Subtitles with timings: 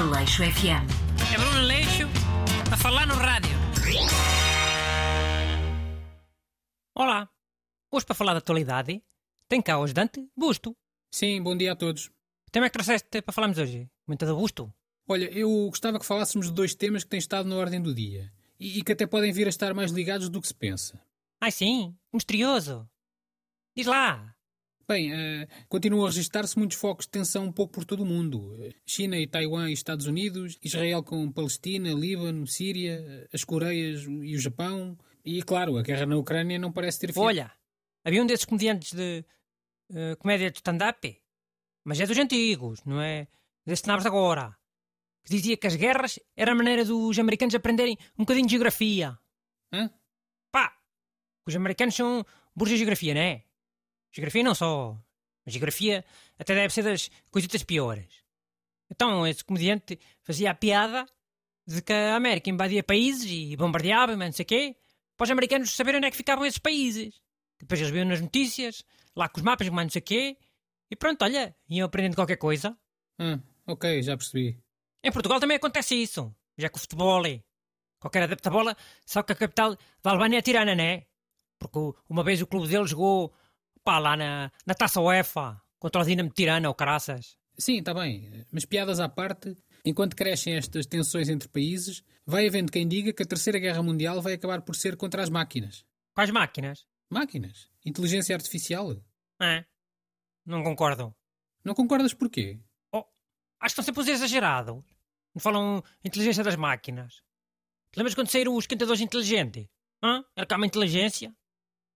[0.00, 0.88] Aleixo FM.
[1.30, 2.08] É Bruno Leixo
[2.72, 3.50] a falar no rádio.
[6.94, 7.28] Olá,
[7.92, 9.02] hoje para falar da atualidade
[9.46, 10.74] tem cá o ajudante Busto.
[11.12, 12.10] Sim, bom dia a todos.
[12.50, 13.90] Tema é que trouxeste para falarmos hoje?
[14.06, 14.72] Comentador Busto?
[15.06, 18.32] Olha, eu gostava que falássemos de dois temas que têm estado na ordem do dia
[18.58, 20.98] e, e que até podem vir a estar mais ligados do que se pensa.
[21.38, 22.88] Ai sim, misterioso.
[23.76, 24.34] Diz lá.
[24.90, 28.58] Bem, uh, continuam a registrar-se muitos focos de tensão um pouco por todo o mundo.
[28.84, 34.40] China e Taiwan e Estados Unidos, Israel com Palestina, Líbano, Síria, as Coreias e o
[34.40, 34.98] Japão.
[35.24, 37.20] E, claro, a guerra na Ucrânia não parece ter fim.
[37.20, 37.52] Olha,
[38.04, 39.24] havia um desses comediantes de
[39.92, 41.22] uh, comédia de stand-up,
[41.84, 43.28] mas é dos antigos, não é
[43.64, 44.56] desse nabos agora,
[45.24, 49.16] que dizia que as guerras era a maneira dos americanos aprenderem um bocadinho de geografia.
[49.72, 49.88] Hã?
[50.50, 50.76] Pá,
[51.46, 53.44] os americanos são burros de geografia, não é?
[54.12, 54.96] Geografia não só.
[55.46, 56.04] A geografia
[56.38, 58.24] até deve ser das coisitas piores.
[58.90, 61.06] Então, esse comediante fazia a piada
[61.66, 64.76] de que a América invadia países e bombardeava, mas não sei o quê,
[65.16, 67.20] para os americanos saberem onde é que ficavam esses países.
[67.58, 68.82] Depois eles viam nas notícias,
[69.14, 70.36] lá com os mapas, mas não sei o quê,
[70.90, 72.76] e pronto, olha, iam aprendendo qualquer coisa.
[73.18, 74.58] Ah, ok, já percebi.
[75.04, 77.42] Em Portugal também acontece isso, já que o futebol é.
[78.00, 81.06] Qualquer adepto da bola sabe que a capital da Albânia é Tirana, não é?
[81.58, 83.32] Porque uma vez o clube dele jogou
[83.84, 87.36] pá, lá na, na taça UEFA contra o Dinamo Tirana ou Caraças.
[87.58, 92.72] Sim, está bem, mas piadas à parte, enquanto crescem estas tensões entre países, vai havendo
[92.72, 95.84] quem diga que a Terceira Guerra Mundial vai acabar por ser contra as máquinas.
[96.14, 96.86] Quais máquinas?
[97.10, 97.68] Máquinas?
[97.84, 98.96] Inteligência artificial?
[99.40, 99.64] É.
[100.46, 101.14] Não concordo.
[101.64, 102.58] Não concordas porquê?
[102.92, 104.82] Oh, acho que estão sempre os exagerados.
[105.34, 107.22] Não falam inteligência das máquinas.
[107.96, 109.66] Lembras quando saíram os esquentadores inteligentes?
[110.02, 110.24] Hã?
[110.36, 111.34] Era cá uma inteligência?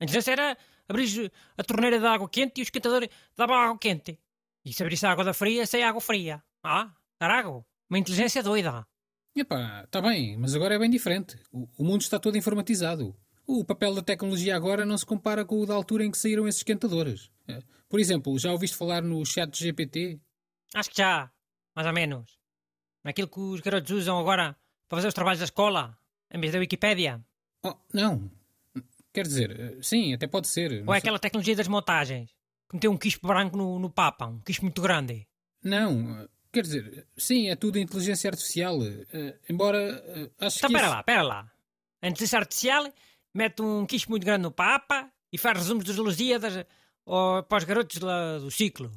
[0.00, 0.56] A inteligência era
[0.90, 4.18] abrir a torneira de água quente e o esquentador dava água quente.
[4.64, 6.42] E se abrisse a água da fria, sai água fria.
[6.62, 8.86] Ah, carago, uma inteligência doida.
[9.34, 11.38] Epá, está bem, mas agora é bem diferente.
[11.52, 13.16] O, o, mundo está todo informatizado.
[13.46, 16.46] O papel da tecnologia agora não se compara com o da altura em que saíram
[16.48, 17.30] esses esquentadores.
[17.46, 20.20] É, por exemplo, já ouviste falar no chat GPT?
[20.74, 21.30] Acho que já,
[21.74, 22.38] mais ou menos.
[23.04, 24.56] Naquilo que os garotos usam agora
[24.88, 25.96] para fazer os trabalhos da escola,
[26.30, 27.24] em vez da Wikipédia.
[27.64, 28.30] Oh, não.
[29.12, 30.84] Quer dizer, sim, até pode ser.
[30.86, 32.30] Ou é aquela tecnologia das montagens,
[32.68, 35.26] que meteu um quispo branco no, no Papa, um quispo muito grande.
[35.62, 38.78] Não, quer dizer, sim, é tudo inteligência artificial.
[38.78, 39.06] Uh,
[39.48, 40.76] embora uh, acho então, que.
[40.76, 40.94] Então, pera isso...
[40.94, 41.52] lá, pera lá.
[42.02, 42.92] A inteligência artificial
[43.34, 46.64] mete um quispo muito grande no Papa e faz resumos dos Lusíadas
[47.04, 48.90] ou, para os garotos lá do ciclo.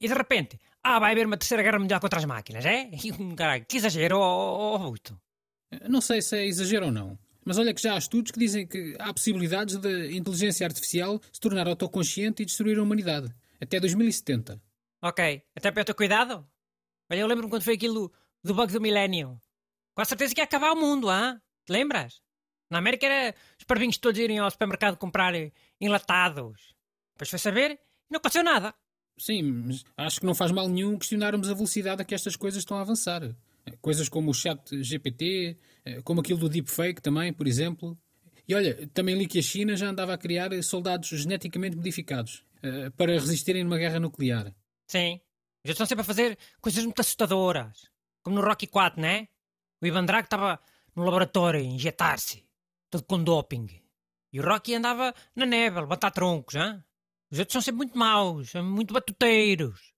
[0.00, 2.90] E de repente, ah, vai haver uma terceira guerra mundial contra as máquinas, é?
[3.36, 7.18] Caralho, que exagero, oh, oh, oh, Não sei se é exagero ou não.
[7.46, 11.40] Mas olha que já há estudos que dizem que há possibilidades da inteligência artificial se
[11.40, 13.32] tornar autoconsciente e destruir a humanidade.
[13.60, 14.60] Até 2070.
[15.00, 15.42] Ok.
[15.54, 16.44] Até para eu ter cuidado?
[17.08, 18.12] Olha, eu lembro-me quando foi aquilo
[18.42, 19.40] do bug do milénio.
[19.94, 21.40] Com a certeza que ia acabar o mundo, ah?
[21.64, 22.20] Te lembras?
[22.68, 25.32] Na América era os parvinhos todos irem ao supermercado comprar
[25.80, 26.74] enlatados.
[27.14, 27.78] Depois foi saber e
[28.12, 28.74] não aconteceu nada.
[29.16, 32.58] Sim, mas acho que não faz mal nenhum questionarmos a velocidade a que estas coisas
[32.58, 33.22] estão a avançar.
[33.80, 35.56] Coisas como o chat GPT,
[36.04, 37.98] como aquilo do deepfake também, por exemplo.
[38.48, 42.90] E olha, também li que a China já andava a criar soldados geneticamente modificados uh,
[42.92, 44.54] para resistirem numa guerra nuclear.
[44.86, 45.20] Sim.
[45.64, 47.90] Já estão sempre a fazer coisas muito assustadoras.
[48.22, 49.28] Como no Rocky 4, né?
[49.82, 50.60] O Ivan Drago estava
[50.94, 52.44] no laboratório a injetar-se,
[52.88, 53.66] todo com doping.
[54.32, 56.82] E o Rocky andava na neve a levantar troncos, hein?
[57.30, 59.92] Os outros são sempre muito maus, muito batuteiros.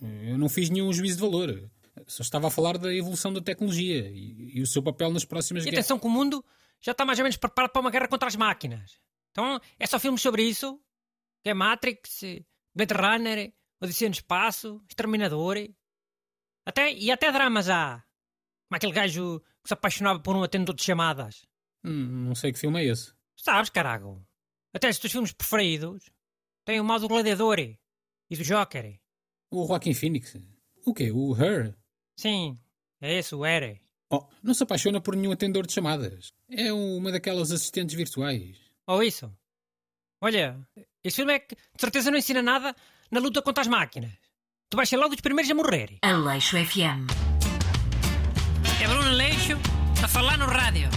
[0.00, 1.70] Eu não fiz nenhum juízo de valor.
[2.06, 5.62] Só estava a falar da evolução da tecnologia e, e o seu papel nas próximas
[5.62, 5.84] e guerras.
[5.84, 6.44] atenção que o mundo
[6.80, 9.00] já está mais ou menos preparado para uma guerra contra as máquinas.
[9.30, 10.80] Então é só filmes sobre isso.
[11.42, 12.20] Que é Matrix,
[12.74, 15.56] Blade Runner, Odisseia no Espaço, Exterminador.
[16.66, 18.02] Até, e até dramas há.
[18.68, 21.46] Como aquele gajo que se apaixonava por um atendedor de chamadas.
[21.84, 23.12] Hum, não sei que filme é esse.
[23.36, 24.26] Sabes, carago.
[24.72, 26.10] Até os teus filmes preferidos
[26.64, 27.78] têm o mal do Gladiador e
[28.30, 28.98] do Joker.
[29.50, 30.36] O Joaquin Phoenix.
[30.84, 31.10] O quê?
[31.12, 31.76] O Her?
[32.16, 32.58] Sim,
[33.00, 33.80] é esse o Ere.
[34.10, 36.32] Oh, não se apaixona por nenhum atendedor de chamadas.
[36.50, 38.56] É uma daquelas assistentes virtuais.
[38.86, 39.32] Ou isso.
[40.20, 40.56] Olha,
[41.02, 42.74] esse filme é que de certeza não ensina nada
[43.10, 44.12] na luta contra as máquinas.
[44.70, 45.98] Tu vais ser logo dos primeiros a morrer.
[46.02, 47.06] Aleixo FM.
[48.82, 49.52] É Bruno Leixo
[50.02, 50.88] a falar no rádio.